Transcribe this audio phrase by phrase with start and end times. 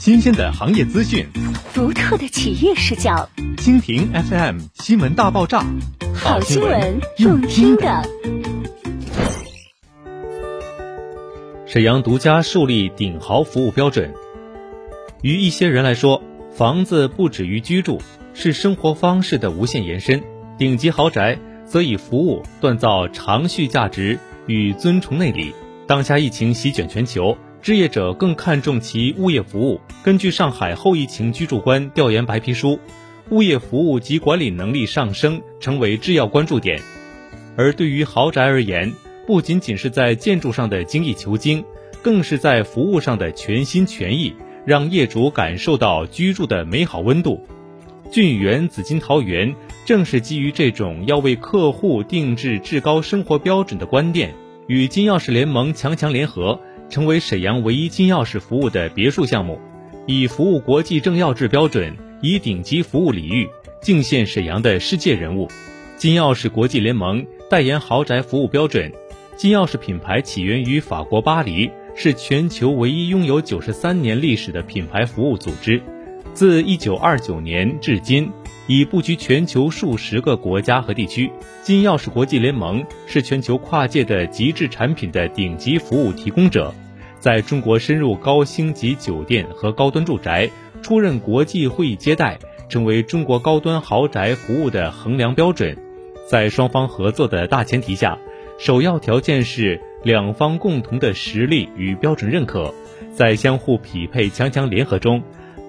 [0.00, 1.26] 新鲜的行业资讯，
[1.74, 3.28] 独特的企业视角。
[3.58, 5.62] 蜻蜓 FM 新闻大爆炸，
[6.14, 8.02] 好新闻，用听的。
[11.66, 14.14] 沈阳独家树立顶豪服务标准。
[15.20, 18.00] 于一些人来说，房子不止于居住，
[18.32, 20.22] 是生活方式的无限延伸。
[20.56, 25.54] 顶级豪宅则以服务锻造长续价值与尊崇内里。
[25.86, 27.36] 当下疫情席卷全球。
[27.62, 29.80] 置业者更看重其物业服务。
[30.02, 32.78] 根据上海后疫情居住观调研白皮书，
[33.30, 36.80] 物业服务及管理能力上升成为制要关注点。
[37.56, 38.92] 而对于豪宅而言，
[39.26, 41.62] 不仅仅是在建筑上的精益求精，
[42.00, 44.34] 更是在服务上的全心全意，
[44.64, 47.44] 让业主感受到居住的美好温度。
[48.10, 49.54] 俊园紫金桃园
[49.84, 54.34] 正是基于这种要为客户定制至高生活标准的观念，
[54.66, 56.58] 与金钥匙联盟强强联合。
[56.90, 59.58] 成为沈阳唯一金钥匙服务的别墅项目，
[60.06, 63.48] 以服务国际政要制标准，以顶级服务礼遇
[63.80, 65.48] 敬献沈阳的世界人物。
[65.96, 68.92] 金钥匙国际联盟代言豪宅服务标准。
[69.36, 75.80] 金钥匙品牌起源于法国巴黎，是全球唯一拥有九十三年历史的品牌服务组织。
[76.34, 78.30] 自一九二九年至今，
[78.70, 81.28] 已布局全球数十个国家和地区。
[81.60, 86.72] 金钥匙国际联盟是全球跨界的极致产品的顶级服务提供者。
[87.18, 90.48] 在中国深入高星级酒店和高端住宅，
[90.82, 95.76] 出任国际会议接待，成为中国高端豪宅服务的衡量标准。
[96.28, 98.16] 在双方合作的大前提下，
[98.56, 102.72] 首要条件是两方共同的实力与标准认可，
[103.12, 105.20] 在相互匹配、强强联合中，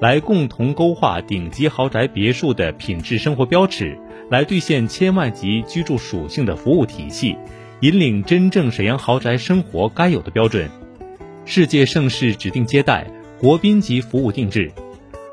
[0.02, 3.96] 来共同勾画顶级豪宅别墅的品质生活标尺，
[4.32, 7.38] 来兑现千万级居住属性的服务体系，
[7.82, 10.68] 引领真正沈阳豪宅生活该有的标准。
[11.46, 13.06] 世界盛世指定接待，
[13.40, 14.72] 国宾级服务定制。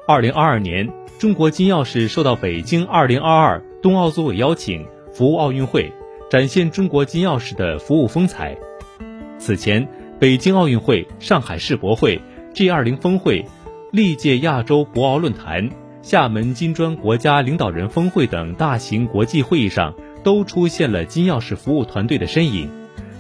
[0.06, 0.86] 二零二二年，
[1.19, 5.91] 中国金钥匙受到北京二零二二冬奥组委邀请，服务奥运会，
[6.30, 8.55] 展现中国金钥匙的服务风采。
[9.39, 9.89] 此前，
[10.20, 12.20] 北京奥运会、上海世博会、
[12.52, 13.46] G 二零峰会、
[13.90, 15.70] 历届亚洲博鳌论坛、
[16.02, 22.70] 厦门金砖国家领导人峰会等大型国际会议上，都出现了金钥匙服务团队的身影。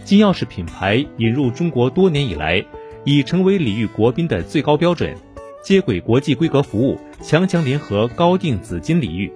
[0.04, 2.64] 金钥匙品牌引入中国多年以来。
[3.04, 5.16] 已成为礼遇国宾的最高标准，
[5.64, 9.32] 接轨国际规格服务，强强联合高定紫金礼遇。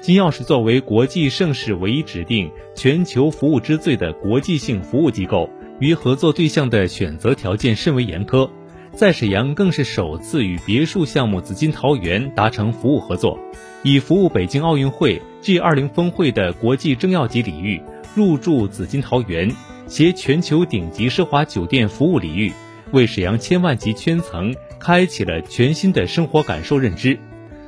[0.00, 5.48] 金钥匙作为国际盛世唯一指定全球服务之最的国际性服务机构，
[5.78, 8.50] 与合作对象的选择条件甚为严苛，
[8.94, 13.36] 在沈阳更是首次与别墅项目紫金桃园达成服务合作，
[13.82, 17.82] 以服务北京奥运会 G 二零峰会的国际政要级礼遇
[18.14, 19.50] 入驻紫金桃园，
[19.88, 22.52] 携全球顶级奢华酒店服务礼遇。
[22.92, 27.18] 为沈阳千万级圈层开启了全新的生活感受认知。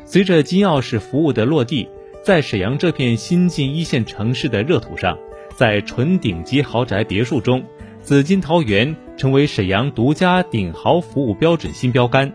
[0.05, 1.89] 随着金钥匙服务的落地，
[2.23, 5.19] 在沈阳这片新晋一线城市的热土上，
[5.57, 7.65] 在纯顶级豪宅别墅中，
[8.01, 12.33] 紫金桃园成为沈阳独家顶豪服务标准新标杆。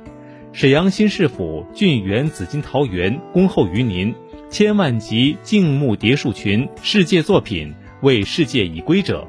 [0.53, 4.13] 沈阳新市府俊园紫金桃园恭候于您，
[4.49, 9.25] 千万级静木叠墅群，世界作品为世界已归者。